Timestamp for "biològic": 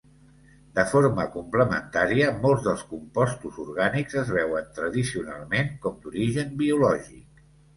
6.65-7.47